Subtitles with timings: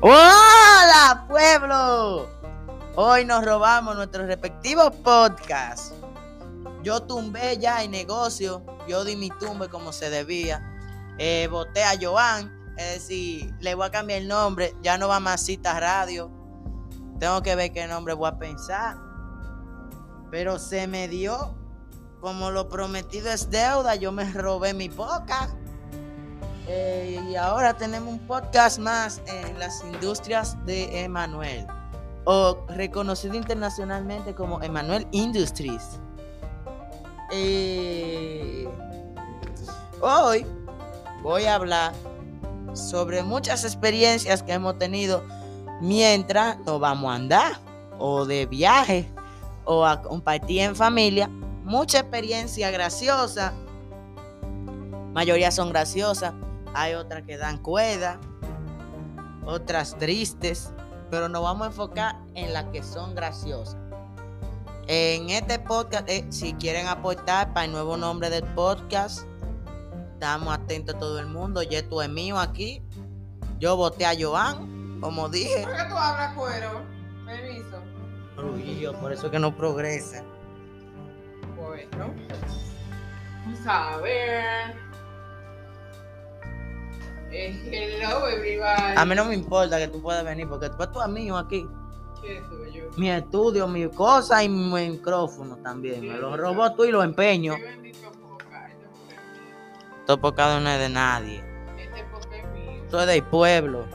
[0.00, 2.28] ¡Hola, pueblo!
[2.94, 5.92] Hoy nos robamos nuestros respectivos podcasts.
[6.84, 10.62] Yo tumbé ya el negocio, yo di mi tumbe como se debía.
[11.18, 15.18] Eh, voté a Joan, es decir, le voy a cambiar el nombre, ya no va
[15.18, 16.30] más cita radio.
[17.18, 18.96] Tengo que ver qué nombre voy a pensar.
[20.30, 21.56] Pero se me dio,
[22.20, 25.56] como lo prometido es deuda, yo me robé mi podcast.
[26.70, 31.66] Eh, y ahora tenemos un podcast más en las industrias de Emanuel,
[32.24, 35.98] o reconocido internacionalmente como Emanuel Industries.
[37.32, 38.68] Eh,
[40.02, 40.44] hoy
[41.22, 41.94] voy a hablar
[42.74, 45.24] sobre muchas experiencias que hemos tenido
[45.80, 47.52] mientras nos vamos a andar,
[47.98, 49.10] o de viaje,
[49.64, 51.28] o a compartir en familia.
[51.64, 53.54] Mucha experiencia graciosa,
[55.14, 56.34] mayoría son graciosas
[56.74, 58.18] hay otras que dan cuerda,
[59.44, 60.72] otras tristes,
[61.10, 63.76] pero nos vamos a enfocar en las que son graciosas.
[64.86, 69.26] En este podcast, eh, si quieren aportar para el nuevo nombre del podcast,
[70.14, 71.62] estamos atentos a todo el mundo.
[71.62, 72.82] Yeto es mío aquí.
[73.58, 75.62] Yo voté a Joan, como dije.
[75.62, 76.82] ¿Por qué tú hablas cuero?
[77.26, 77.82] Permiso.
[78.80, 80.22] Yo, por eso es que no progresa.
[81.56, 82.14] Bueno.
[83.44, 84.87] Vamos a ver.
[87.30, 88.96] Eh, hello, everybody.
[88.96, 91.68] A mí no me importa que tú puedas venir, porque tú tú es mío aquí.
[92.22, 92.84] ¿Qué soy yo?
[92.96, 96.00] Mi estudio, mi cosa y mi micrófono también.
[96.00, 97.56] Me lo robó tú y lo empeño.
[100.34, 101.44] Cada no es de nadie.
[101.76, 102.82] Este es mío.
[102.84, 103.86] Esto es del pueblo.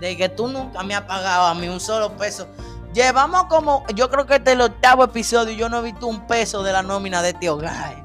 [0.00, 2.48] De que tú nunca me has pagado a mí un solo peso.
[2.94, 6.06] Llevamos como, yo creo que este es el octavo episodio y yo no he visto
[6.06, 8.03] un peso de la nómina de este hogar.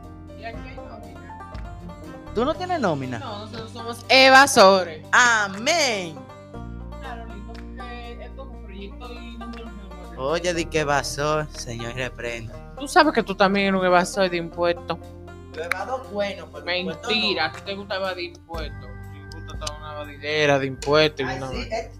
[2.35, 3.19] ¿Tú no tienes nómina?
[3.19, 5.05] No, nosotros somos evasores.
[5.11, 6.15] Amén.
[7.01, 12.53] Claro, porque esto es un proyecto y no hemos- Oye, di que pasó, señor, reprenda.
[12.79, 14.97] Tú sabes que tú también eres un evasor de impuestos.
[15.55, 18.89] Lo he dado bueno, pero Mentira, a ti te gusta evadir impuestos.
[19.31, 21.21] Te gusta toda una evadidera de impuestos.
[21.25, 21.91] y Ay, una- sí, eh,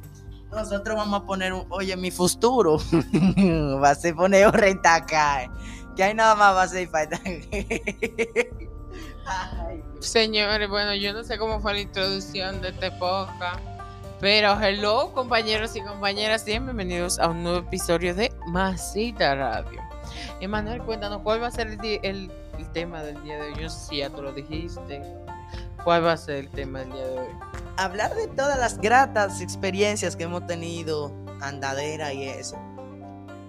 [0.52, 2.78] Nosotros vamos a poner un, oye, mi futuro
[3.84, 5.50] va a ser poner un rentacar.
[5.96, 7.20] Que hay nada más va a ser falta.
[10.00, 13.60] Señores, bueno, yo no sé cómo fue la introducción de este podcast,
[14.20, 19.82] pero hello compañeros y compañeras, y bienvenidos a un nuevo episodio de Masita Radio.
[20.42, 23.62] Emanuel, cuéntanos cuál va a ser el, di- el- el tema del día de hoy.
[23.62, 25.02] Yo si ya tú lo dijiste.
[25.84, 27.28] ¿Cuál va a ser el tema del día de hoy?
[27.78, 32.58] hablar de todas las gratas experiencias que hemos tenido, andadera y eso.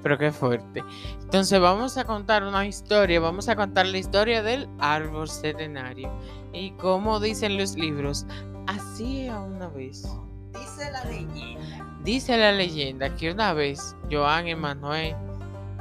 [0.02, 0.82] Pero qué fuerte.
[1.20, 6.10] Entonces vamos a contar una historia, vamos a contar la historia del árbol centenario.
[6.52, 8.26] Y como dicen los libros,
[8.66, 10.08] así a una vez.
[10.52, 11.98] Dice la leyenda.
[12.02, 15.14] Dice la leyenda que una vez Joan, Emanuel,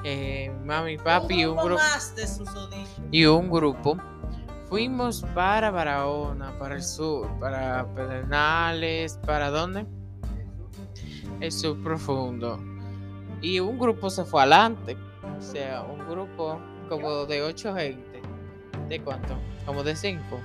[0.03, 1.81] eh, mami, papi y un, grupo,
[3.11, 3.97] y un grupo
[4.69, 9.85] fuimos para Barahona, para el sur, para Pedernales, ¿para dónde?
[11.39, 12.59] El sur profundo.
[13.41, 14.97] Y un grupo se fue adelante.
[15.37, 18.21] O sea, un grupo como de ocho gente.
[18.87, 19.37] ¿De cuánto?
[19.65, 20.39] Como de cinco.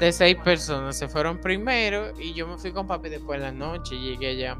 [0.00, 3.52] De seis personas se fueron primero y yo me fui con papi después en la
[3.52, 4.58] noche y llegué allá.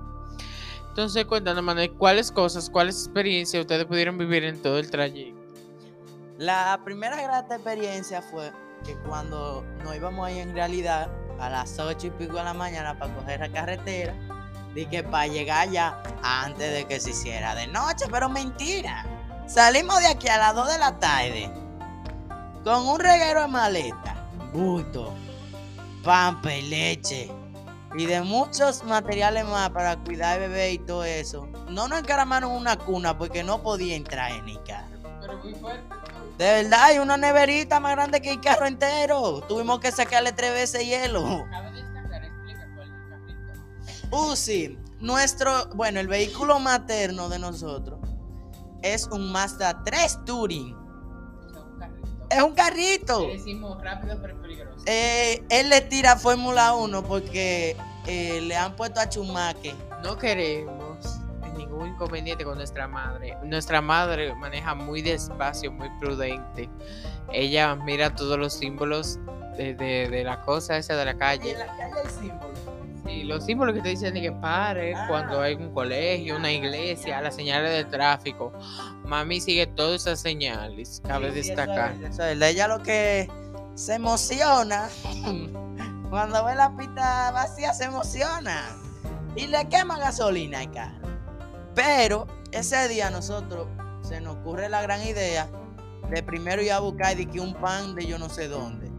[0.88, 5.40] Entonces, cuéntanos, Manuel, ¿cuáles cosas, cuáles experiencias ustedes pudieron vivir en todo el trayecto?
[6.38, 8.50] La primera grata experiencia fue
[8.84, 12.98] que cuando nos íbamos ahí en realidad a las ocho y pico de la mañana
[12.98, 14.14] para coger la carretera,
[14.74, 19.04] di que para llegar allá antes de que se hiciera de noche, pero mentira.
[19.46, 21.50] Salimos de aquí a las 2 de la tarde
[22.64, 24.14] con un reguero de maleta,
[24.52, 25.14] bulto,
[26.04, 27.30] pampa y leche
[27.96, 31.48] y de muchos materiales más para cuidar al bebé y todo eso.
[31.68, 34.88] No nos encaramaron una cuna porque no podía entrar en el carro.
[35.20, 35.82] Pero muy fuerte.
[36.38, 39.42] De verdad, hay una neverita más grande que el carro entero.
[39.46, 41.44] Tuvimos que sacarle tres veces hielo.
[44.36, 44.78] Sí.
[45.00, 47.98] Nuestro, bueno, el vehículo materno de nosotros
[48.82, 50.76] es un Mazda 3 Touring.
[52.30, 53.20] Es un carrito.
[53.26, 54.78] Le decimos rápido pero peligroso.
[54.86, 57.76] Eh, él le tira Fórmula 1 porque
[58.06, 59.74] eh, le han puesto a Chumaque.
[60.04, 61.18] No queremos
[61.56, 63.36] ningún inconveniente con nuestra madre.
[63.42, 66.70] Nuestra madre maneja muy despacio, muy prudente.
[67.32, 69.18] Ella mira todos los símbolos
[69.56, 71.54] de, de- de la cosa esa de la calle.
[71.58, 72.49] la calle hay símbolos.
[73.20, 75.04] Y los símbolos que te dicen de que pare Ah.
[75.08, 78.50] cuando hay un colegio, una iglesia, las señales de tráfico.
[79.04, 81.92] Mami sigue todas esas señales, cabe Sí, sí, eso destacar.
[82.02, 82.40] es- eso es.
[82.40, 83.28] Ella lo que
[83.74, 84.88] se emociona
[86.10, 88.64] cuando ve la pista vacía se emociona
[89.36, 91.08] y le quema gasolina al carro.
[91.74, 93.66] Pero ese día a nosotros
[94.02, 95.46] se nos ocurre la gran idea
[96.10, 98.90] de primero ir a buscar de que un pan de yo no sé dónde,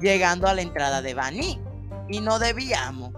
[0.00, 1.58] llegando a la entrada de Baní
[2.08, 3.12] y no debíamos.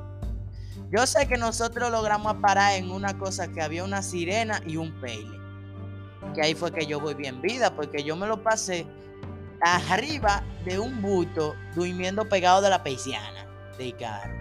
[0.90, 4.92] Yo sé que nosotros logramos parar en una cosa que había una sirena y un
[5.00, 5.38] peile
[6.34, 8.86] que ahí fue que yo voy bien vida, porque yo me lo pasé
[9.60, 13.46] arriba de un bulto, durmiendo pegado de la persiana
[13.76, 14.34] del carro.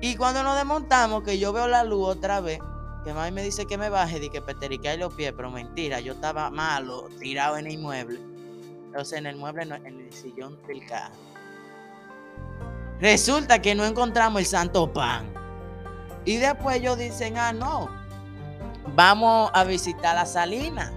[0.00, 2.58] Y cuando nos desmontamos, que yo veo la luz otra vez,
[3.04, 6.12] que mami me dice que me baje, de que peteriqué los pies, pero mentira, yo
[6.12, 8.20] estaba malo, tirado en el mueble.
[8.86, 11.14] Entonces en el mueble, en el sillón del carro.
[13.00, 15.32] Resulta que no encontramos el santo pan.
[16.24, 17.90] Y después ellos dicen, ah, no,
[18.94, 20.92] vamos a visitar la salina.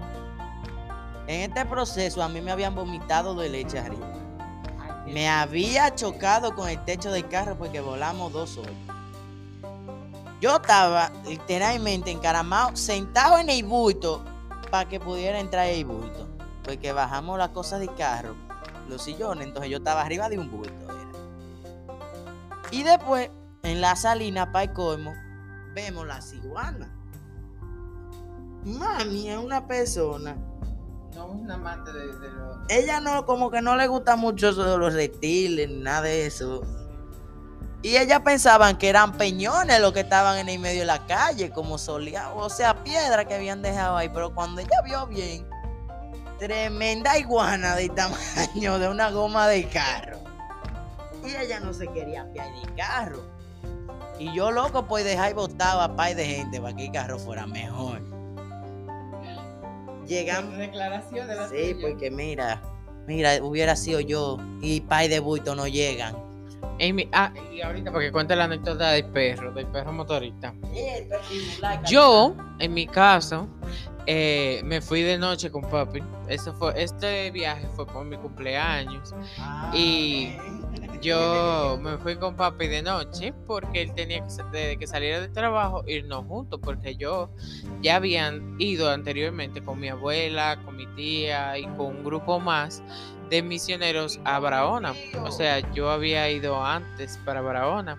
[1.27, 4.07] En este proceso a mí me habían vomitado de leche arriba.
[5.05, 8.73] Me había chocado con el techo del carro porque volamos dos horas.
[10.41, 14.23] Yo estaba literalmente encaramado, sentado en el bulto
[14.71, 16.27] para que pudiera entrar el bulto.
[16.63, 18.35] Porque bajamos las cosas del carro,
[18.87, 20.88] los sillones, entonces yo estaba arriba de un bulto.
[22.71, 23.31] Y después,
[23.63, 25.13] en la salina, para el colmo,
[25.73, 26.95] vemos la ciguana.
[28.63, 30.35] Mami es una persona.
[31.15, 32.57] No es un amante de, de los...
[32.69, 36.25] Ella no, como que no le gusta mucho eso de los reptiles, ni nada de
[36.27, 36.61] eso.
[37.81, 41.49] Y ellas pensaban que eran peñones los que estaban en el medio de la calle,
[41.51, 44.09] como solía, o sea, piedra que habían dejado ahí.
[44.09, 45.47] Pero cuando ella vio bien,
[46.37, 50.18] tremenda iguana de tamaño de una goma de carro.
[51.23, 53.23] Y ella no se quería fiar del carro.
[54.19, 57.47] Y yo loco pues dejar botado a par de gente para que el carro fuera
[57.47, 58.01] mejor.
[60.05, 60.57] Llegamos.
[60.57, 62.61] Declaración de la Sí, porque mira,
[63.07, 66.15] mira, hubiera sido yo y pay de bulto no llegan.
[66.81, 70.53] Amy, ah, y ahorita porque cuenta la anécdota del perro, del perro motorista.
[71.85, 73.47] Yo, en mi caso,
[74.05, 76.01] eh, me fui de noche con papi.
[76.27, 79.13] Eso fue, este viaje fue por mi cumpleaños.
[79.73, 80.31] y
[81.01, 85.19] Yo me fui con papi de noche porque él tenía que, sa- de que salir
[85.21, 87.29] del trabajo, irnos juntos, porque yo
[87.81, 92.83] ya habían ido anteriormente con mi abuela, con mi tía y con un grupo más
[93.29, 94.93] de misioneros a Barahona.
[95.23, 97.97] O sea, yo había ido antes para Barahona.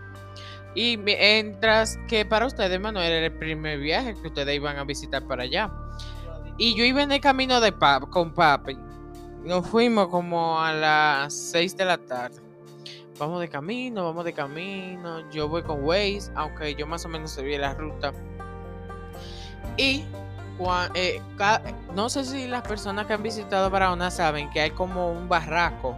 [0.75, 5.26] Y mientras que para ustedes, Manuel, era el primer viaje que ustedes iban a visitar
[5.26, 5.70] para allá.
[6.58, 8.76] Y yo iba en el camino de pap con papi.
[9.43, 12.37] Nos fuimos como a las 6 de la tarde.
[13.20, 15.31] Vamos de camino, vamos de camino.
[15.31, 18.14] Yo voy con Waze, aunque yo más o menos sabía la ruta.
[19.76, 20.06] Y
[20.94, 21.20] eh,
[21.94, 25.94] no sé si las personas que han visitado Barahona saben que hay como un barraco.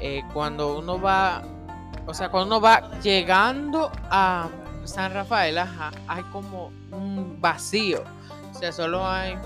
[0.00, 1.42] eh, cuando uno va,
[2.06, 4.48] o sea, cuando uno va llegando a
[4.84, 8.04] San Rafael, ajá, hay como un vacío.
[8.54, 9.36] O sea, solo hay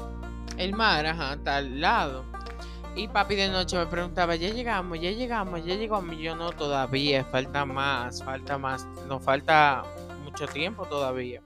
[0.56, 2.24] el mar, ajá, está al lado.
[2.94, 6.14] Y papi de noche me preguntaba, ya llegamos, ya llegamos, ya llegamos.
[6.14, 9.82] Y yo no, todavía, falta más, falta más, nos falta
[10.24, 11.40] mucho tiempo todavía.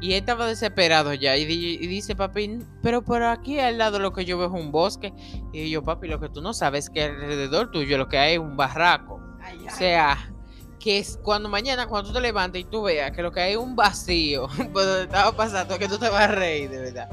[0.00, 3.98] Y él estaba desesperado ya y, di- y dice, papi, pero por aquí al lado
[3.98, 5.12] lo que yo veo es un bosque.
[5.52, 8.34] Y yo, papi, lo que tú no sabes es que alrededor tuyo lo que hay
[8.34, 9.20] es un barraco.
[9.66, 10.30] O sea,
[10.78, 13.52] que es cuando mañana, cuando tú te levantes y tú veas que lo que hay
[13.52, 17.08] es un vacío, pues donde estaba pasando, que tú te vas a reír, de verdad.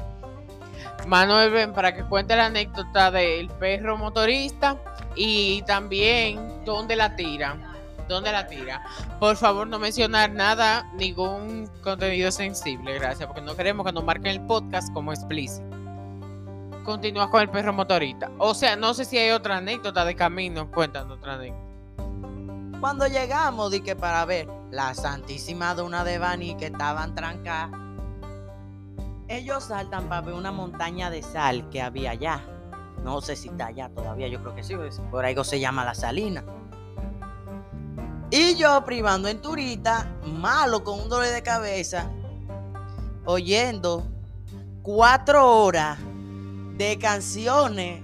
[1.06, 4.76] Manuel, ven para que cuente la anécdota del perro motorista
[5.14, 7.56] y también dónde la tira.
[8.08, 8.82] ¿Dónde la tira?
[9.18, 14.26] Por favor, no mencionar nada, ningún contenido sensible, gracias, porque no queremos que nos marquen
[14.26, 15.64] el podcast como explícito.
[16.84, 18.30] Continúa con el perro motorista.
[18.38, 20.70] O sea, no sé si hay otra anécdota de camino.
[20.70, 21.64] Cuéntanos otra anécdota.
[22.78, 27.70] Cuando llegamos, di que para ver la Santísima Duna de Bani que estaban trancadas,
[29.36, 32.44] ellos saltan para ver una montaña de sal que había allá.
[33.02, 35.84] No sé si está allá todavía, yo creo que sí, pues, por algo se llama
[35.84, 36.44] la salina.
[38.30, 42.10] Y yo privando en turista, malo con un dolor de cabeza,
[43.26, 44.06] oyendo
[44.82, 45.98] cuatro horas
[46.76, 48.02] de canciones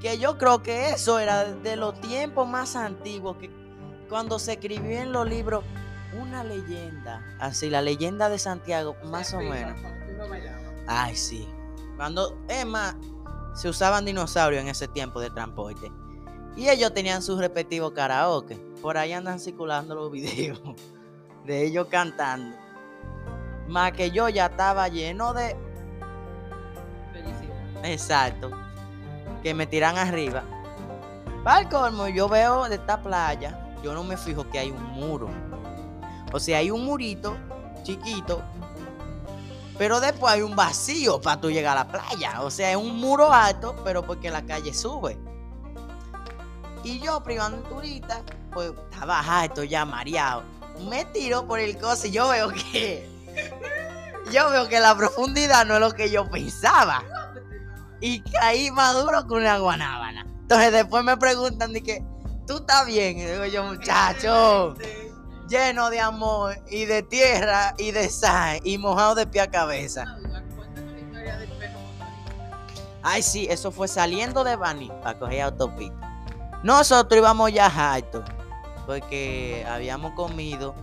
[0.00, 3.50] que yo creo que eso era de los tiempos más antiguos, que
[4.08, 5.64] cuando se escribió en los libros
[6.20, 9.78] una leyenda, así, la leyenda de Santiago, más o menos.
[10.86, 11.48] Ay, sí.
[11.96, 12.96] Cuando, es más,
[13.54, 15.90] se usaban dinosaurios en ese tiempo de transporte.
[16.56, 18.56] Y ellos tenían sus respectivos karaoke.
[18.80, 20.60] Por ahí andan circulando los videos
[21.44, 22.56] de ellos cantando.
[23.68, 25.56] Más que yo ya estaba lleno de.
[27.84, 28.50] Exacto.
[29.42, 30.44] Que me tiran arriba.
[31.42, 33.58] Para el colmo, yo veo de esta playa.
[33.82, 35.28] Yo no me fijo que hay un muro.
[36.32, 37.36] O sea, hay un murito
[37.82, 38.42] chiquito.
[39.82, 42.42] Pero después hay un vacío para tú llegar a la playa.
[42.42, 45.18] O sea, es un muro alto, pero porque la calle sube.
[46.84, 48.22] Y yo, privando turista,
[48.52, 50.44] pues estaba alto ya mareado.
[50.88, 53.10] Me tiro por el coso y yo veo que.
[54.30, 57.02] Yo veo que la profundidad no es lo que yo pensaba.
[58.00, 60.24] Y caí más duro que una guanábana.
[60.42, 62.04] Entonces después me preguntan de
[62.46, 63.18] ¿tú estás bien?
[63.18, 64.76] Y digo yo, muchacho,
[65.52, 70.16] lleno de amor y de tierra y de sal y mojado de pie a cabeza.
[73.02, 76.08] Ay, sí, eso fue saliendo de Bani para coger autopista.
[76.62, 78.24] Nosotros íbamos ya alto
[78.86, 80.74] porque habíamos comido.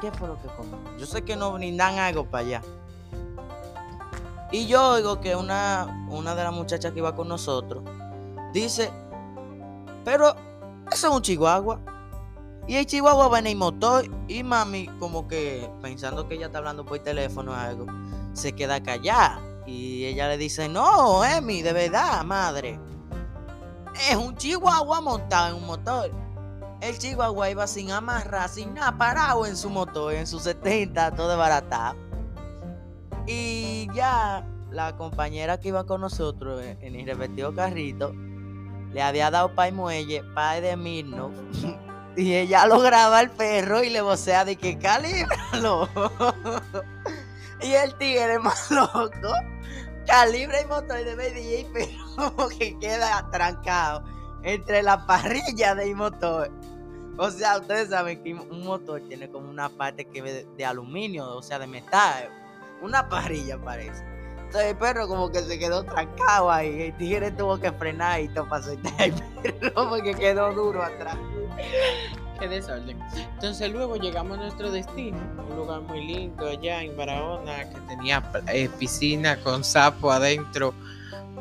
[0.00, 0.98] ¿Qué fue lo que comimos?
[0.98, 2.62] Yo sé que nos brindan algo para allá.
[4.50, 7.84] Y yo oigo que una, una de las muchachas que iba con nosotros
[8.52, 8.90] dice,
[10.04, 10.34] pero
[10.90, 11.78] eso es un chihuahua.
[12.68, 16.84] Y el chihuahua en el motor y mami como que pensando que ella está hablando
[16.84, 17.86] por teléfono o algo,
[18.34, 19.40] se queda callada.
[19.66, 22.78] Y ella le dice, no, Emi, de verdad, madre.
[24.10, 26.10] Es un chihuahua montado en un motor.
[26.82, 31.30] El chihuahua iba sin amarrar, sin nada, parado en su motor, en su 70, todo
[31.30, 31.96] desbaratado.
[33.26, 38.12] Y ya la compañera que iba con nosotros en, el respectivo carrito
[38.92, 41.30] le había dado pa' y muelle, pa' de Mirno.
[42.18, 45.88] y ella lo graba al perro y le vocea de que calíbralo.
[47.62, 49.32] y el tigre más loco
[50.04, 54.02] calibra el motor de DJ, pero como que queda trancado
[54.42, 56.50] entre la parrilla del motor.
[57.18, 61.36] O sea, ustedes saben que un motor tiene como una parte que de, de aluminio,
[61.36, 62.30] o sea, de metal.
[62.80, 64.04] Una parrilla parece.
[64.48, 66.84] Entonces el perro como que se quedó trancado ahí.
[66.84, 69.12] El tigre tuvo que frenar y soltar el
[69.42, 71.18] perro porque quedó duro atrás.
[72.40, 72.98] Qué desorden.
[73.34, 75.18] Entonces luego llegamos a nuestro destino,
[75.50, 80.72] un lugar muy lindo allá en Barahona que tenía eh, piscina con sapo adentro.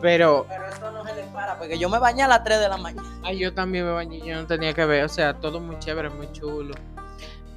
[0.02, 2.68] Pero Pero eso no se le para porque yo me bañé a las 3 de
[2.68, 3.08] la mañana.
[3.24, 6.10] ay, yo también me bañé, yo no tenía que ver, o sea, todo muy chévere,
[6.10, 6.76] muy chulo.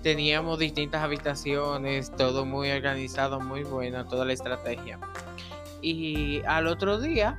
[0.02, 4.98] Teníamos distintas habitaciones, todo muy organizado, muy bueno, toda la estrategia.
[5.82, 7.38] Y al otro día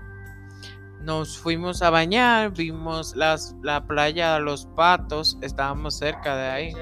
[1.03, 6.74] nos fuimos a bañar, vimos las, la playa Los Patos, estábamos cerca de ahí.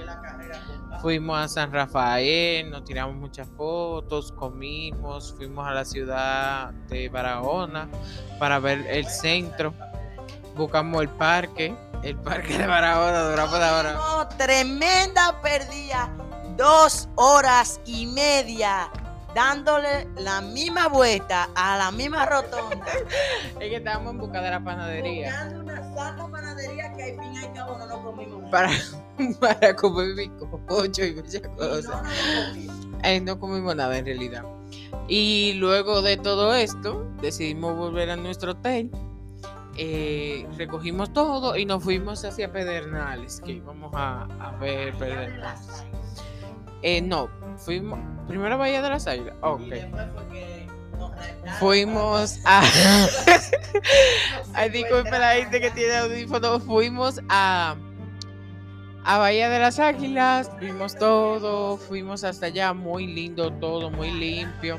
[1.01, 7.87] Fuimos a San Rafael, nos tiramos muchas fotos, comimos, fuimos a la ciudad de Barahona
[8.37, 9.73] para ver el centro.
[10.57, 11.73] Buscamos el parque,
[12.03, 13.93] el parque de Barahona, duramos Barahona.
[13.93, 16.13] No, tremenda perdida.
[16.57, 18.89] Dos horas y media
[19.33, 22.86] dándole la misma vuelta a la misma rotonda.
[23.59, 27.33] Es que estábamos en busca de la panadería Buscando una santa panadería que al fin
[27.33, 28.50] y al cabo no nos comimos.
[28.51, 28.71] para,
[29.39, 32.01] para comer y muchas Y no cosas.
[33.03, 34.43] Eh, no comimos nada en realidad.
[35.07, 38.91] Y luego de todo esto, decidimos volver a nuestro hotel.
[39.77, 45.86] eh, recogimos todo y nos fuimos hacia Pedernales, que íbamos a, a ver Pedernales.
[46.81, 49.36] Eh, no, fuimos primero a Bahía de las Águilas.
[49.41, 49.62] Ok.
[49.62, 50.67] Y después fue que
[50.98, 51.59] nos retaron.
[51.59, 52.62] Fuimos a.
[54.53, 56.63] Ay, disculpe la gente que tiene audífonos.
[56.63, 57.75] Fuimos a.
[59.03, 60.51] A Bahía de las Águilas.
[60.59, 61.77] Vimos todo.
[61.77, 62.74] Fuimos hasta allá.
[62.74, 64.77] Muy lindo todo, muy limpio.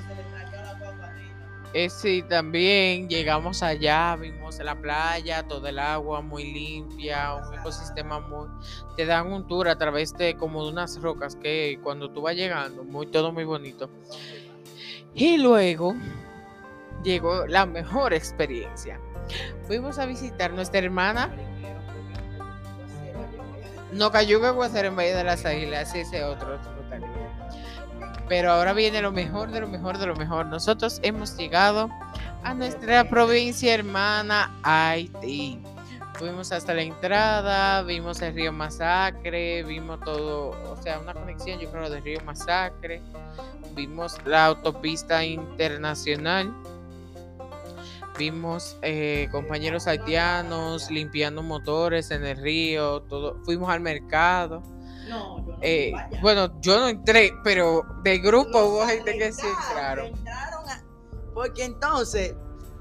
[1.89, 8.49] Sí, también llegamos allá, vimos la playa, todo el agua muy limpia, un ecosistema muy...
[8.97, 12.35] Te dan un tour a través de como de unas rocas que cuando tú vas
[12.35, 13.89] llegando, muy, todo muy bonito.
[15.15, 15.95] Y luego
[17.05, 19.01] llegó la mejor experiencia.
[19.67, 21.31] Fuimos a visitar nuestra hermana
[23.93, 26.59] no cayó un aguacero en Valle de las Águilas, ese otro.
[28.31, 30.47] Pero ahora viene lo mejor de lo mejor de lo mejor.
[30.47, 31.91] Nosotros hemos llegado
[32.45, 35.61] a nuestra provincia hermana Haití.
[36.15, 41.73] Fuimos hasta la entrada, vimos el río Masacre, vimos todo, o sea, una conexión yo
[41.73, 43.03] creo del río Masacre.
[43.75, 46.55] Vimos la autopista internacional.
[48.17, 53.43] vimos eh, compañeros haitianos limpiando motores en el río, todo.
[53.45, 54.63] Fuimos al mercado.
[55.11, 59.33] No, yo no Eh, bueno, yo no entré, pero del grupo Los hubo gente que
[59.33, 60.19] sí entraron, entraron.
[60.19, 60.83] entraron a-
[61.35, 62.35] Porque entonces,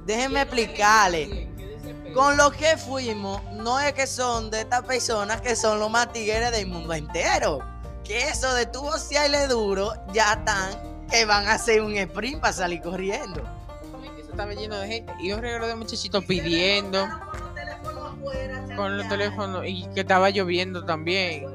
[0.05, 1.49] déjenme explicarle.
[2.13, 6.11] Con lo que fuimos, no es que son de estas personas que son los más
[6.11, 7.59] tigres del mundo entero.
[8.03, 8.83] Que eso de tu
[9.29, 13.41] le duro, ya están que van a hacer un sprint para salir corriendo.
[14.19, 15.13] Eso estaba lleno de gente.
[15.19, 17.07] Y un regalo de muchachitos pidiendo
[18.75, 21.45] con los teléfonos y que estaba lloviendo también.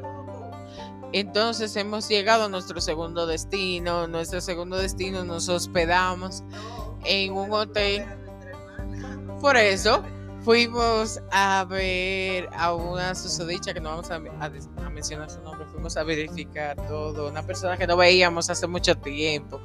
[1.15, 4.09] Entonces hemos llegado a nuestro segundo destino.
[4.09, 6.43] Nuestro segundo destino nos hospedamos
[7.05, 8.05] en un hotel.
[9.41, 10.03] Por eso
[10.43, 14.19] fuimos a ver a una susodicha que no vamos a,
[14.91, 15.65] mencionar su nombre.
[15.67, 17.31] Fuimos a verificar todo.
[17.31, 19.61] Una persona que no veíamos hace mucho tiempo.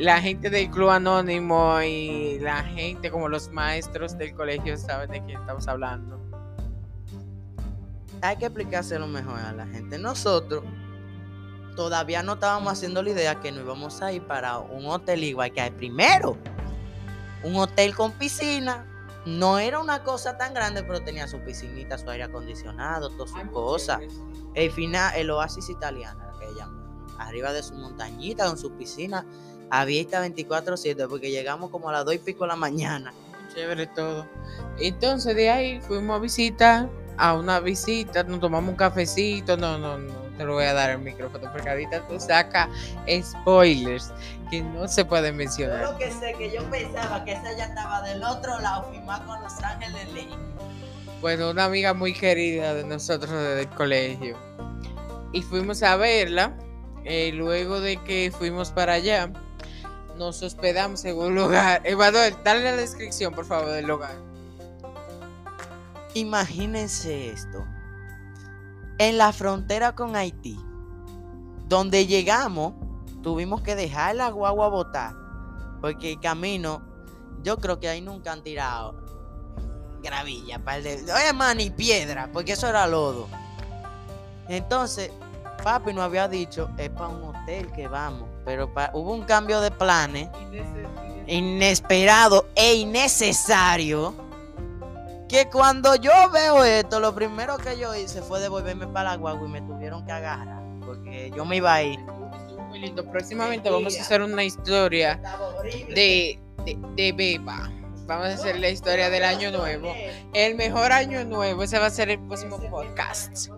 [0.00, 5.24] La gente del club anónimo y la gente como los maestros del colegio saben de
[5.24, 6.20] quién estamos hablando.
[8.22, 9.98] Hay que explicárselo mejor a la gente.
[9.98, 10.62] Nosotros
[11.74, 15.52] todavía no estábamos haciendo la idea que nos íbamos a ir para un hotel igual
[15.52, 16.36] que hay primero.
[17.42, 18.86] Un hotel con piscina.
[19.26, 23.50] No era una cosa tan grande, pero tenía su piscinita, su aire acondicionado, todas sus
[23.50, 24.00] cosas.
[24.54, 26.84] El final, el oasis italiano, era que llaman.
[27.18, 29.24] Arriba de su montañita, con su piscina,
[29.70, 33.14] abierta 24-7, porque llegamos como a las 2 y pico de la mañana.
[33.54, 34.26] Chévere todo.
[34.78, 39.56] Entonces de ahí fuimos a visitar, a una visita, nos tomamos un cafecito.
[39.56, 42.68] No, no, no, te lo voy a dar el micrófono porque ahorita tú sacas
[43.22, 44.12] spoilers
[44.50, 45.82] que no se pueden mencionar.
[45.82, 49.42] Yo que sé que yo pensaba que esa ya estaba del otro lado, firmada con
[49.42, 50.28] Los Ángeles Ley.
[51.20, 54.36] Bueno, una amiga muy querida de nosotros desde el colegio.
[55.32, 56.54] Y fuimos a verla.
[57.04, 59.30] eh, luego de que fuimos para allá,
[60.16, 61.82] nos hospedamos en un lugar.
[61.84, 64.14] Emanuel, dale la descripción, por favor, del lugar.
[66.14, 67.64] Imagínense esto.
[68.98, 70.58] En la frontera con Haití,
[71.68, 72.74] donde llegamos,
[73.22, 75.14] tuvimos que dejar la guagua botar.
[75.80, 76.82] Porque el camino,
[77.42, 78.96] yo creo que ahí nunca han tirado
[80.02, 80.94] gravilla, par de.
[81.12, 83.26] Oye, man, ni piedra, porque eso era lodo.
[84.48, 85.10] Entonces,
[85.62, 88.28] papi nos había dicho, es para un hotel que vamos.
[88.44, 90.28] Pero pa- hubo un cambio de planes
[91.26, 94.14] inesperado e innecesario.
[95.34, 99.48] Que cuando yo veo esto, lo primero que yo hice fue devolverme para la guagua
[99.48, 100.62] y me tuvieron que agarrar.
[100.86, 101.98] Porque yo me iba a ir.
[102.68, 103.04] Muy lindo.
[103.10, 105.20] Próximamente vamos a hacer una historia
[105.92, 107.68] de, de, de Beba.
[108.06, 109.92] Vamos a hacer la historia del año nuevo.
[110.34, 111.64] El mejor año nuevo.
[111.64, 113.48] Ese va a ser el próximo podcast.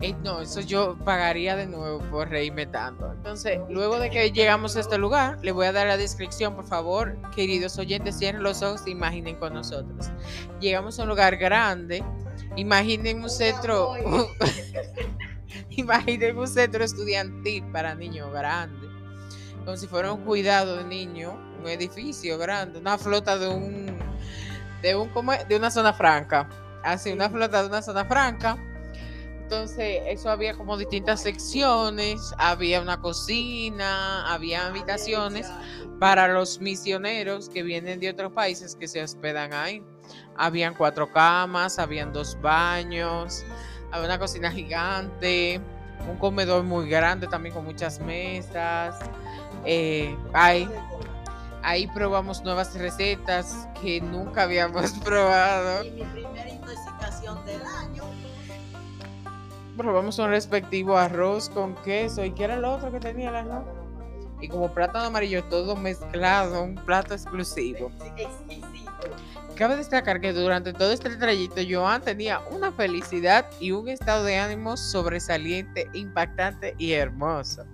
[0.00, 3.10] Eh, no, eso yo pagaría de nuevo por reírme tanto.
[3.12, 6.66] Entonces, luego de que llegamos a este lugar, le voy a dar la descripción, por
[6.66, 10.10] favor, queridos oyentes, cierren los ojos e imaginen con nosotros.
[10.60, 12.04] Llegamos a un lugar grande,
[12.56, 13.94] imaginen un centro,
[15.70, 18.86] imaginen un centro estudiantil para niños grande,
[19.64, 23.86] como si fuera un cuidado de niños, un edificio grande, una flota de un,
[24.82, 25.10] de un,
[25.48, 26.50] de una zona franca,
[26.84, 28.58] así, una flota de una zona franca.
[29.46, 35.48] Entonces, eso había como distintas secciones, había una cocina, había habitaciones
[36.00, 39.84] para los misioneros que vienen de otros países que se hospedan ahí.
[40.36, 43.44] Habían cuatro camas, habían dos baños,
[43.92, 45.60] había una cocina gigante,
[46.10, 48.96] un comedor muy grande también con muchas mesas.
[49.64, 50.68] Eh, ahí,
[51.62, 55.84] ahí probamos nuevas recetas que nunca habíamos probado.
[55.84, 57.95] Y mi primera intoxicación del año.
[59.76, 63.64] Probamos un respectivo arroz con queso y que era lo otro que tenía el arroz.
[64.40, 67.90] Y como plátano amarillo todo mezclado, un plato exclusivo.
[69.56, 74.36] Cabe destacar que durante todo este trayecto Joan tenía una felicidad y un estado de
[74.36, 77.64] ánimo sobresaliente, impactante y hermoso.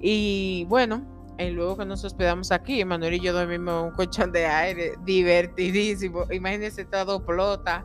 [0.00, 4.32] Y bueno, eh, luego que nos hospedamos aquí, Manuel y yo dormimos en un colchón
[4.32, 6.24] de aire divertidísimo.
[6.30, 7.84] Imagínense todo plota,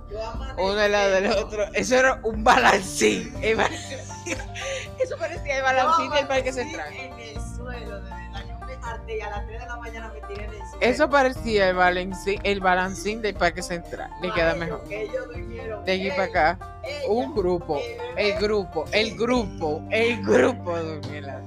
[0.57, 1.65] uno al lado del otro.
[1.73, 3.33] Eso era un balancín.
[3.43, 6.93] Eso parecía el balancín del Parque Central.
[6.93, 10.45] En el suelo, yo me harté y a las 3 de la mañana me tiré
[10.45, 10.77] en el suelo.
[10.79, 14.09] Eso parecía el balancín, el balancín del Parque Central.
[14.21, 14.83] Le queda mejor.
[14.85, 15.83] Que ellos durmieron.
[15.83, 16.79] De aquí para acá.
[16.83, 17.79] Ella, Un grupo,
[18.15, 21.41] el grupo, el grupo, el grupo durmió en la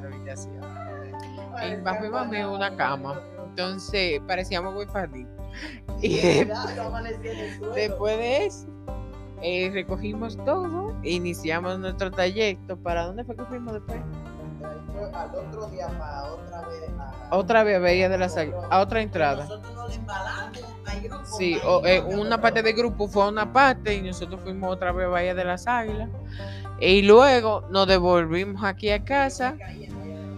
[1.64, 2.04] habitación.
[2.04, 3.20] Y fuimos en una cama.
[3.50, 5.28] Entonces parecíamos muy suelo.
[7.74, 8.66] después de eso,
[9.42, 12.76] eh, recogimos todo e iniciamos nuestro trayecto.
[12.76, 14.00] ¿Para dónde fue que fuimos después?
[15.12, 16.82] Al otro día para otra vez.
[16.98, 19.46] a- Otra vez a Bahía de la Sal- a otra entrada.
[21.38, 24.92] Sí, o, eh, una parte del grupo fue a una parte y nosotros fuimos otra
[24.92, 26.08] vez a Bahía de las Águilas.
[26.80, 29.56] Y luego nos devolvimos aquí a casa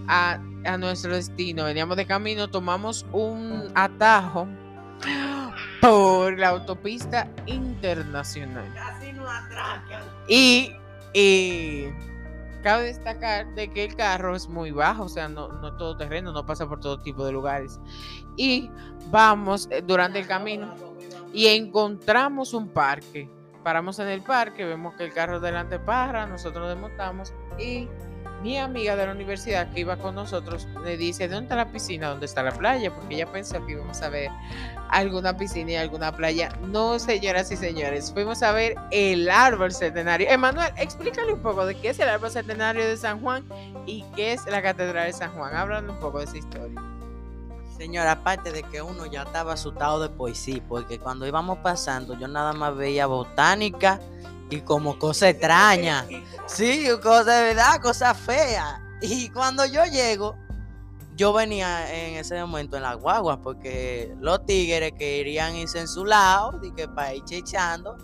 [0.08, 1.64] a, a nuestro destino.
[1.64, 4.46] Veníamos de camino, tomamos un atajo
[5.80, 8.72] por la autopista internacional.
[8.74, 10.02] Casi no atracan.
[10.28, 10.72] Y,
[11.12, 11.86] y
[12.62, 16.32] cabe destacar de que el carro es muy bajo, o sea, no, no todo terreno,
[16.32, 17.78] no pasa por todo tipo de lugares.
[18.36, 18.70] Y
[19.10, 20.74] vamos eh, durante el camino
[21.32, 23.30] y encontramos un parque.
[23.62, 27.88] Paramos en el parque, vemos que el carro delante para, nosotros nos desmontamos y
[28.42, 32.08] mi amiga de la universidad que iba con nosotros le dice, ¿dónde está la piscina?
[32.08, 32.94] ¿Dónde está la playa?
[32.94, 34.30] Porque ella pensó que íbamos a ver
[34.90, 36.50] alguna piscina y alguna playa.
[36.62, 40.28] No, señoras y señores, fuimos a ver el árbol centenario.
[40.28, 43.44] Emanuel, explícale un poco de qué es el árbol centenario de San Juan
[43.86, 45.54] y qué es la catedral de San Juan.
[45.54, 46.82] Háblame un poco de esa historia.
[47.76, 52.26] Señora, aparte de que uno ya estaba asustado de poesía, porque cuando íbamos pasando yo
[52.26, 54.00] nada más veía botánica
[54.50, 56.06] y como cosa extraña.
[56.46, 58.80] Sí, cosa de verdad, cosa fea.
[59.00, 60.36] Y cuando yo llego,
[61.16, 66.04] yo venía en ese momento en la guagua, porque los tigres querían irse en su
[66.04, 67.96] lado, y que para ir chechando,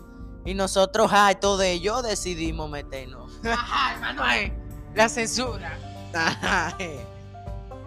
[0.45, 3.31] y nosotros hartos de ellos decidimos meternos.
[3.45, 4.53] Ajá, Emanuel,
[4.95, 5.79] la censura.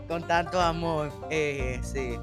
[0.08, 2.18] Con tanto amor, eh, sí.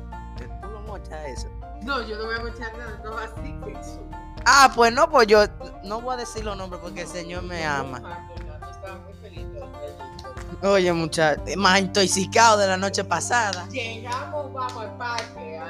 [0.62, 1.48] Tú lo mochas eso.
[1.82, 4.00] No, yo no voy a escuchar nada, no así que eso.
[4.44, 5.44] Ah, pues no, pues yo
[5.84, 8.28] no voy a decir los nombres porque el Señor me ama.
[8.70, 10.72] Estaba muy feliz de verlo.
[10.72, 13.66] Oye, muchacho, más intoxicado de la noche pasada.
[13.68, 15.60] Llegamos, vamos al parque.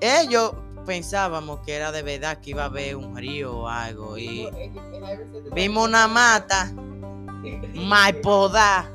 [0.00, 0.52] Ellos
[0.86, 4.48] pensábamos que era de verdad que iba a haber un río o algo y
[5.52, 6.72] vimos una mata
[7.74, 8.88] mal podada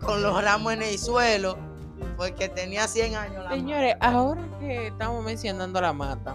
[0.00, 1.58] con los ramos en el suelo
[2.16, 3.54] porque tenía 100 años la mata.
[3.56, 6.34] Señores, ahora que estamos mencionando la mata.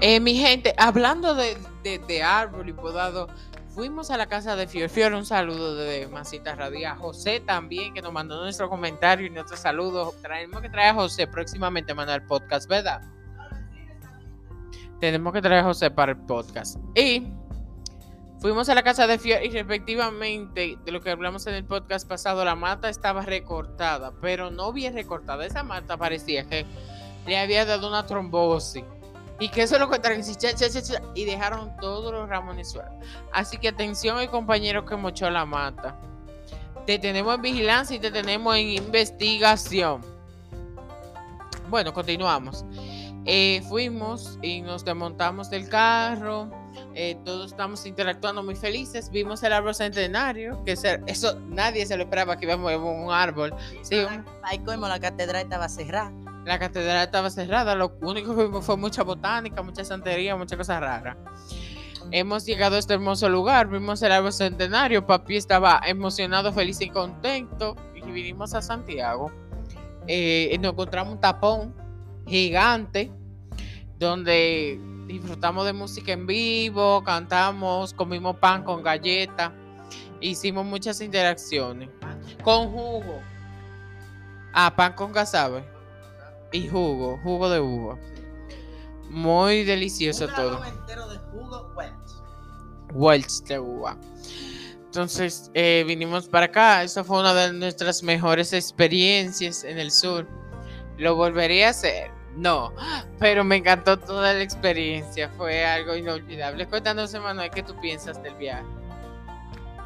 [0.00, 3.28] Eh, mi gente, hablando de, de- de árbol y podado,
[3.74, 4.88] fuimos a la casa de Fior.
[4.88, 6.96] Fior, un saludo de Masita Radia.
[6.96, 10.14] José también, que nos mandó nuestro comentario y nuestro saludo.
[10.22, 13.02] Tenemos que traer a José próximamente, mandar el podcast, ¿verdad?
[15.00, 16.78] Tenemos que traer a José para el podcast.
[16.94, 17.26] Y
[18.40, 22.08] fuimos a la casa de Fior y respectivamente, de lo que hablamos en el podcast
[22.08, 25.44] pasado, la mata estaba recortada, pero no bien recortada.
[25.46, 26.66] Esa mata parecía que
[27.26, 28.84] le había dado una trombosis.
[29.38, 30.20] Y que eso lo contaron
[31.14, 32.90] y dejaron todos los ramos en el.
[33.32, 35.96] Así que atención al compañero que mochó la mata.
[36.84, 40.02] Te tenemos en vigilancia y te tenemos en investigación.
[41.70, 42.66] Bueno, continuamos.
[43.24, 46.59] Eh, fuimos y nos desmontamos del carro.
[46.94, 49.10] Eh, todos estamos interactuando muy felices.
[49.10, 53.54] Vimos el árbol centenario, que eso nadie se lo esperaba que íbamos a un árbol.
[53.82, 56.12] Sí, un- Ahí como la catedral estaba cerrada.
[56.44, 60.80] la catedral estaba cerrada, lo único que vimos fue mucha botánica, mucha santería, muchas cosas
[60.80, 61.16] raras.
[62.12, 66.88] Hemos llegado a este hermoso lugar, vimos el árbol centenario, papi estaba emocionado, feliz y
[66.88, 69.30] contento y vinimos a Santiago.
[70.06, 71.74] Eh, nos encontramos un tapón
[72.26, 73.12] gigante
[73.98, 74.80] donde
[75.10, 79.52] disfrutamos de música en vivo, cantamos, comimos pan con galleta,
[80.20, 81.90] hicimos muchas interacciones
[82.42, 83.20] con jugo.
[84.52, 85.64] Ah, pan con casabe
[86.52, 87.98] y jugo, jugo de uva.
[89.08, 90.64] Muy delicioso Un todo.
[90.64, 92.92] entero de jugo Welch.
[92.92, 93.96] Welch de uva.
[94.84, 96.82] Entonces eh, vinimos para acá.
[96.82, 100.26] Esa fue una de nuestras mejores experiencias en el sur.
[100.98, 102.19] ¿Lo volvería a hacer?
[102.36, 102.72] No,
[103.18, 105.28] pero me encantó toda la experiencia.
[105.36, 106.66] Fue algo inolvidable.
[106.66, 108.64] Cuéntanos, Emanuel, ¿qué tú piensas del viaje?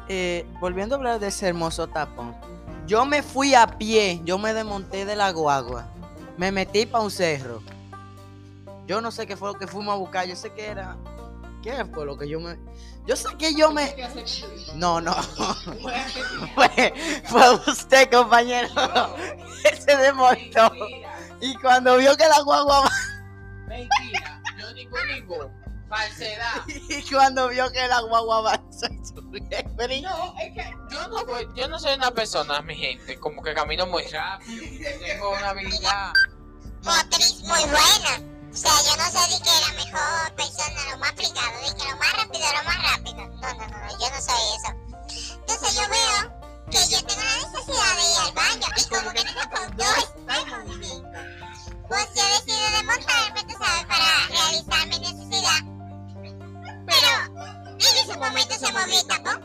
[0.07, 2.35] Eh, volviendo a hablar de ese hermoso tapón.
[2.85, 5.87] Yo me fui a pie, yo me desmonté de la guagua.
[6.37, 7.63] Me metí para un cerro.
[8.85, 10.27] Yo no sé qué fue lo que fuimos a buscar.
[10.27, 10.95] Yo sé que era.
[11.63, 12.57] ¿Qué fue lo que yo me.?
[13.07, 13.95] Yo sé que yo me.
[14.75, 15.13] No, no.
[16.55, 18.69] fue, usted, compañero.
[19.79, 20.71] Se desmontó.
[21.45, 22.89] Y cuando vio que la guagua.
[23.67, 25.65] Mentira, yo ningún ningún.
[25.89, 26.63] Falsedad.
[26.67, 29.41] Y cuando vio que la guagua avanzó y subió.
[30.01, 33.53] No, es que yo no, voy- yo no soy una persona, mi gente, como que
[33.53, 34.63] camino muy rápido,
[35.05, 36.11] tengo una habilidad.
[36.83, 38.35] motriz muy buena.
[38.51, 41.91] O sea, yo no sé de que la mejor persona, lo más aplicado, de que
[41.91, 43.27] lo más rápido, lo más rápido.
[43.27, 45.35] No, no, no, yo no soy eso.
[45.35, 49.23] Entonces yo veo que yo tengo la necesidad de ir al baño y como que
[49.25, 49.31] no
[49.77, 51.19] yo estoy movimiento.
[51.87, 55.61] Pues yo decido desmontarme, tú sabes, para realizar mi necesidad.
[56.85, 57.11] Pero
[57.73, 59.41] en ese momento se movió el.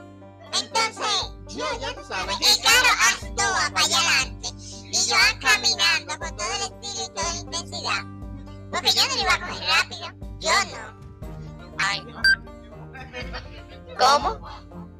[0.52, 1.32] Entonces,
[1.94, 2.36] tú sabes.
[2.40, 4.48] Y claro, actúa para allá adelante.
[4.84, 8.04] Y yo caminando con todo el estilo y toda la intensidad.
[8.70, 10.08] Porque yo no lo iba a coger rápido.
[10.40, 11.00] Yo no.
[11.78, 12.22] Ay, no.
[13.98, 14.40] ¿Cómo?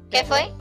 [0.09, 0.53] ¿Qué fue?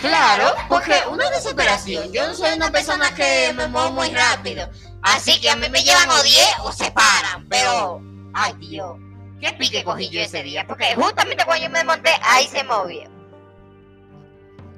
[0.00, 2.12] Claro, porque una desesperación.
[2.12, 4.68] Yo no soy una persona que me muevo muy rápido.
[5.02, 7.46] Así que a mí me llevan o 10 o se paran.
[7.48, 8.02] Pero,
[8.34, 8.96] ay Dios,
[9.40, 10.66] qué pique cogí yo ese día.
[10.66, 13.08] Porque justamente cuando yo me monté, ahí se movió.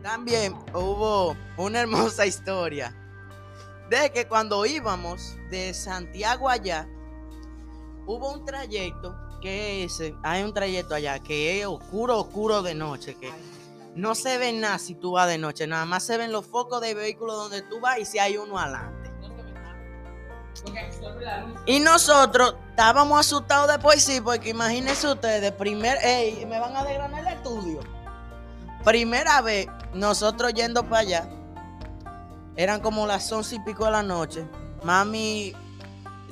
[0.03, 2.95] También hubo una hermosa historia
[3.91, 6.89] de que cuando íbamos de Santiago allá,
[8.07, 13.17] hubo un trayecto que es, hay un trayecto allá que es oscuro, oscuro de noche,
[13.17, 13.31] que
[13.95, 16.81] no se ve nada si tú vas de noche, nada más se ven los focos
[16.81, 19.09] de vehículos donde tú vas y si hay uno adelante.
[21.67, 27.27] Y nosotros estábamos asustados después, sí, porque imagínense ustedes, primer, ey, me van a desgranar
[27.27, 27.81] el estudio.
[28.85, 31.29] Primera vez, nosotros yendo para allá,
[32.57, 34.47] eran como las once y pico de la noche.
[34.83, 35.55] Mami,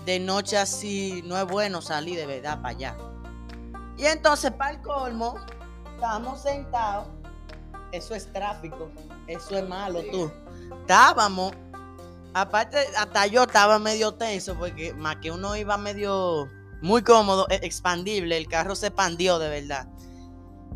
[0.06, 2.96] de noche así, no es bueno salir de verdad para allá.
[3.98, 5.34] Y entonces, para el colmo,
[5.94, 7.08] estábamos sentados.
[7.92, 8.90] Eso es tráfico,
[9.26, 10.30] eso es malo, tú.
[10.80, 11.52] Estábamos
[12.38, 16.46] Aparte, hasta yo estaba medio tenso porque más que uno iba medio
[16.82, 19.88] muy cómodo, e- expandible, el carro se expandió de verdad.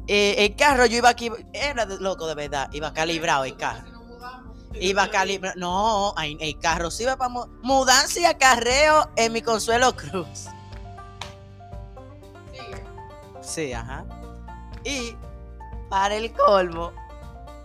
[0.07, 4.00] Eh, el carro yo iba aquí, era de- loco de verdad, iba calibrado el carro.
[4.75, 10.47] Iba calibrado, no, el carro sí iba para mudanza y acarreo en mi Consuelo Cruz.
[13.41, 14.05] Sí, ajá.
[14.85, 15.17] Y
[15.89, 16.93] para el colmo,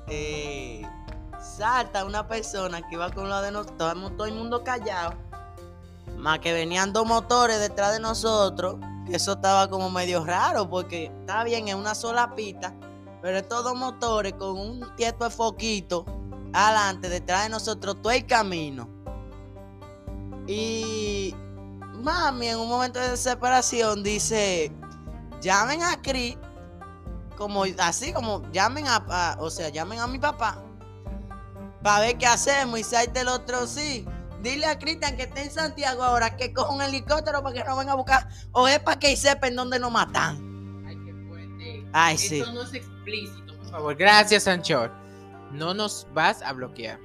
[0.07, 0.85] eh,
[1.39, 5.13] salta una persona que iba con la de nosotros, todo el mundo callado,
[6.17, 8.77] más que venían dos motores detrás de nosotros,
[9.09, 12.73] eso estaba como medio raro, porque está bien, es una sola pista,
[13.21, 16.05] pero estos dos motores con un tieto de foquito
[16.55, 18.89] adelante, detrás de nosotros, todo el camino.
[20.47, 21.33] Y
[22.01, 24.71] mami, en un momento de desesperación, dice:
[25.41, 26.37] llamen a Cris,
[27.37, 30.61] como así como llamen a, a- o sea, llamen a mi papá
[31.81, 34.05] para ver qué hacemos y salte el otro sí.
[34.41, 37.75] Dile a Cristian que está en Santiago ahora que coja un helicóptero para que no
[37.77, 38.27] venga a buscar.
[38.51, 40.83] O es para que sepan dónde nos matan.
[40.87, 41.87] Ay, qué fuerte.
[41.91, 42.39] Ay, sí.
[42.41, 43.95] Eso no es explícito, por favor.
[43.95, 44.91] Gracias, Anchor.
[45.55, 46.99] No nos vas a bloquear.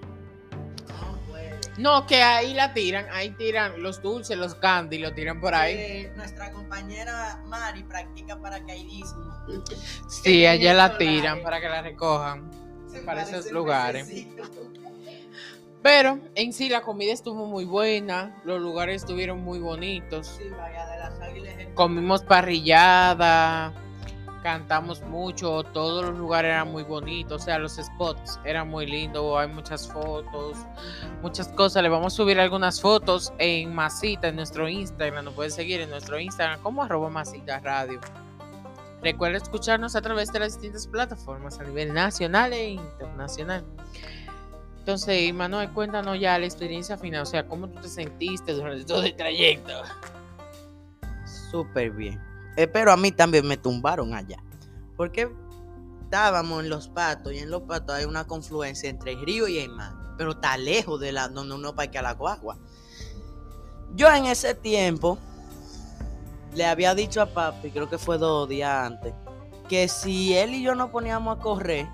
[1.79, 5.75] No, que ahí la tiran, ahí tiran los dulces, los candy, lo tiran por ahí.
[5.79, 9.33] Eh, nuestra compañera Mari practica paracaidismo.
[10.09, 12.51] Sí, allá la tiran para que la recojan.
[12.91, 14.11] Se para esos lugares.
[15.83, 20.27] Pero en sí la comida estuvo muy buena, los lugares estuvieron muy bonitos.
[20.39, 23.73] Sí, vaya, de las águilas en- Comimos parrillada,
[24.43, 29.39] cantamos mucho, todos los lugares eran muy bonitos, o sea, los spots eran muy lindos,
[29.39, 30.57] hay muchas fotos,
[31.23, 31.83] muchas cosas.
[31.83, 35.91] Le vamos a subir algunas fotos en Masita, en nuestro Instagram, nos pueden seguir en
[35.91, 38.01] nuestro Instagram como arroba Masita Radio.
[39.03, 43.65] Recuerda escucharnos a través de las distintas plataformas a nivel nacional e internacional.
[44.79, 49.03] Entonces, Manuel, cuéntanos ya la experiencia final, o sea, cómo tú te sentiste durante todo
[49.05, 49.83] el trayecto.
[51.51, 52.30] Súper bien.
[52.55, 54.43] Pero a mí también me tumbaron allá.
[54.97, 55.31] Porque
[56.03, 59.59] estábamos en los patos y en los patos hay una confluencia entre el río y
[59.59, 59.93] el mar.
[60.19, 62.59] Pero está lejos de la donde uno parquea la guagua.
[63.95, 65.19] Yo en ese tiempo
[66.55, 69.15] le había dicho a papi, creo que fue dos días antes,
[69.69, 71.89] que si él y yo nos poníamos a correr,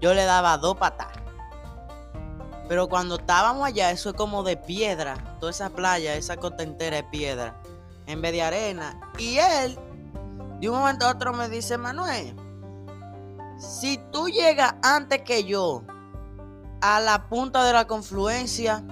[0.00, 1.08] yo le daba dos patas.
[2.68, 5.36] Pero cuando estábamos allá, eso es como de piedra.
[5.40, 7.61] Toda esa playa, esa costa entera es piedra
[8.12, 9.00] en vez de arena.
[9.18, 9.78] Y él,
[10.60, 12.36] de un momento a otro, me dice, Manuel,
[13.58, 15.82] si tú llegas antes que yo
[16.80, 18.84] a la punta de la confluencia,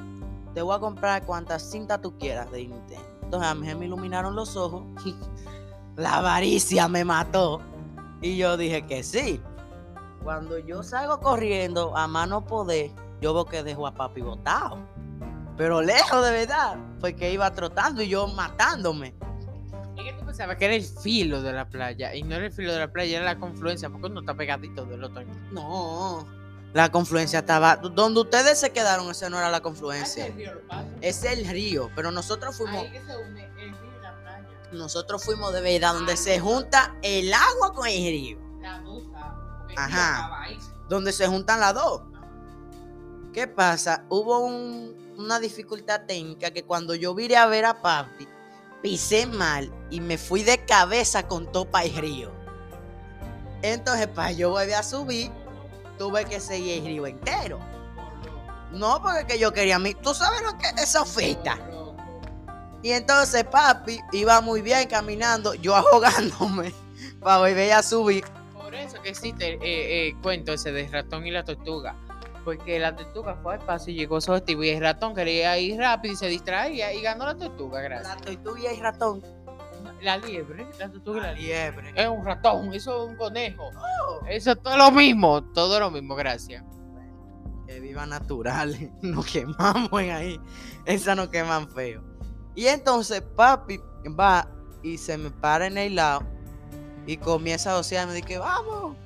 [0.55, 3.05] te voy a comprar cuantas cintas tú quieras de Nintendo.
[3.23, 4.85] Entonces a mí me iluminaron los ojos.
[5.97, 7.61] la avaricia me mató.
[8.23, 9.41] Y yo dije que sí.
[10.25, 14.79] Cuando yo salgo corriendo a mano poder, yo veo que dejo a papi botado.
[15.61, 19.15] Pero lejos de verdad, porque iba trotando y yo matándome.
[19.95, 22.53] Es que tú pensabas que era el filo de la playa y no era el
[22.53, 25.23] filo de la playa, era la confluencia, porque uno está pegadito del otro.
[25.53, 26.27] No,
[26.73, 27.77] la confluencia estaba.
[27.77, 30.33] Donde ustedes se quedaron, esa no era la confluencia.
[31.03, 32.77] Es el río, pero nosotros fuimos.
[32.77, 34.49] Ahí que se une el río y la playa.
[34.73, 38.39] Nosotros fuimos de verdad donde se junta el agua con el río.
[38.63, 39.11] La el río
[39.77, 40.47] Ajá.
[40.89, 42.01] Donde se juntan las dos.
[43.35, 44.07] ¿Qué pasa?
[44.09, 48.27] Hubo un- una dificultad técnica que cuando yo vine a ver a papi,
[48.83, 52.33] pisé mal y me fui de cabeza con topa y río.
[53.63, 55.31] Entonces, para yo volver a subir,
[55.99, 57.61] tuve que seguir el río entero.
[58.73, 59.95] No, porque que yo quería mí.
[59.95, 61.59] ¿Tú sabes lo que es esa oferta?
[62.83, 66.73] Y entonces papi iba muy bien caminando, yo ahogándome
[67.21, 68.25] para volver a subir.
[68.55, 69.59] Por eso que existe eh,
[70.09, 71.95] eh, cuento ese de ratón y la tortuga.
[72.45, 74.65] Porque la tortuga fue al paso y llegó su objetivo.
[74.65, 78.23] Y el ratón quería ir rápido y se distraía y ganó la tortuga, La gracias.
[78.23, 79.23] tortuga y el ratón.
[80.03, 81.93] La liebre, la tortuga y la liebre.
[81.95, 83.65] Es un ratón, eso es un conejo.
[84.29, 86.65] Eso es todo lo mismo, todo lo mismo, gracias.
[87.67, 88.75] Que viva natural.
[89.03, 90.41] Nos quemamos en ahí.
[90.87, 92.03] Esas nos queman feo.
[92.55, 93.79] Y entonces papi
[94.19, 94.49] va
[94.83, 96.23] y se me para en el lado
[97.07, 98.07] y comienza a docear.
[98.09, 98.97] Me dice, vamos,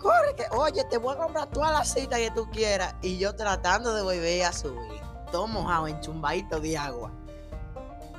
[0.00, 2.96] corre, que oye, te voy a comprar toda la cita que tú quieras.
[3.02, 5.00] Y yo tratando de volver a subir.
[5.30, 7.12] Todo mojado, enchumbadito de agua.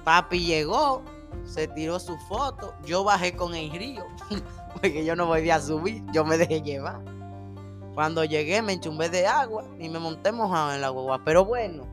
[0.06, 1.04] Papi llegó,
[1.44, 2.74] se tiró su foto.
[2.86, 4.06] Yo bajé con el río.
[4.74, 6.04] Porque yo no volví a subir.
[6.14, 7.02] Yo me dejé llevar.
[7.94, 11.22] Cuando llegué me enchumbé de agua y me monté mojado en la guagua.
[11.26, 11.86] Pero bueno,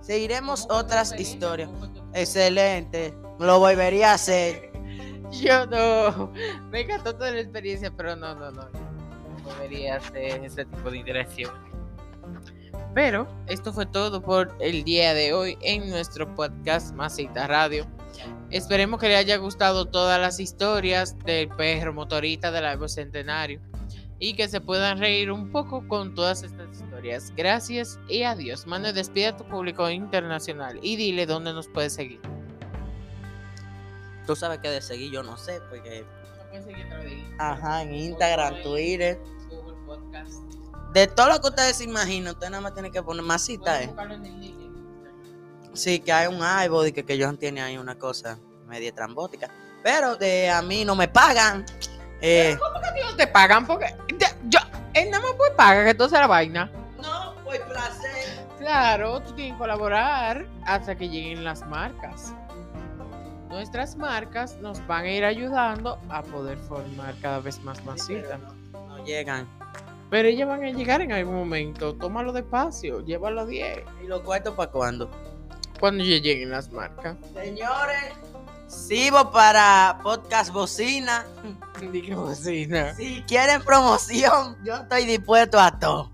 [0.00, 1.70] seguiremos otras historias.
[2.12, 3.16] Excelente.
[3.38, 4.70] Lo volvería a hacer.
[5.30, 6.30] Yo no.
[6.70, 8.91] Me encantó toda la experiencia, pero no, no, no.
[9.54, 11.52] Debería hacer ese tipo de interacción.
[12.94, 17.86] Pero esto fue todo por el día de hoy en nuestro podcast Masita Radio.
[18.50, 23.60] Esperemos que les haya gustado todas las historias del perro motorista del árbol centenario
[24.18, 27.32] y que se puedan reír un poco con todas estas historias.
[27.34, 28.66] Gracias y adiós.
[28.66, 32.20] Mano, despide a tu público internacional y dile dónde nos puedes seguir.
[34.26, 36.04] Tú sabes que de seguir yo no sé, porque.
[36.52, 36.86] Seguir
[37.38, 39.18] Ajá, en Instagram, Twitter.
[40.12, 40.42] Podcast.
[40.92, 43.90] De todo lo que ustedes se imaginan, usted nada más tiene que poner masita, ¿eh?
[45.72, 49.48] Sí, que hay un iBody y que, que Johan tiene ahí una cosa media trambótica.
[49.82, 51.64] Pero de a mí no me pagan.
[52.20, 53.66] Eh, ¿Cómo que a ti no te pagan?
[53.66, 53.96] Porque
[54.48, 54.60] yo,
[54.92, 56.70] él nada más puede pagar que todo sea la vaina.
[57.00, 58.46] no, por placer.
[58.58, 62.34] Claro, tú tienes que colaborar hasta que lleguen las marcas.
[63.48, 68.38] Nuestras marcas nos van a ir ayudando a poder formar cada vez más masitas.
[68.72, 69.48] No, no llegan.
[70.12, 71.94] Pero ellas van a llegar en algún momento.
[71.94, 73.78] Tómalo despacio, llévalo a 10.
[74.04, 75.10] ¿Y los cuartos para cuándo?
[75.80, 77.16] Cuando ya lleguen las marcas.
[77.32, 78.12] Señores,
[78.66, 81.24] sirvo para podcast bocina.
[81.92, 82.94] Dije bocina.
[82.94, 86.12] Si quieren promoción, yo estoy dispuesto a todo.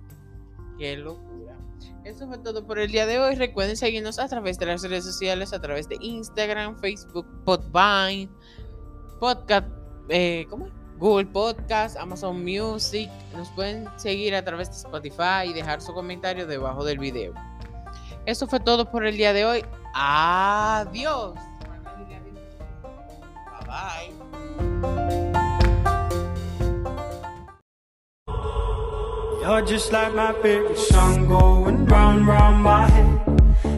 [0.79, 1.57] Qué locura.
[2.05, 3.35] Eso fue todo por el día de hoy.
[3.35, 8.29] Recuerden seguirnos a través de las redes sociales, a través de Instagram, Facebook, Podvine,
[9.19, 9.67] Podcast,
[10.09, 10.78] eh, ¿cómo es?
[10.99, 13.09] Google Podcast, Amazon Music.
[13.37, 17.33] Nos pueden seguir a través de Spotify y dejar su comentario debajo del video.
[18.27, 19.65] Eso fue todo por el día de hoy.
[19.95, 21.35] Adiós.
[23.67, 24.29] Bye bye.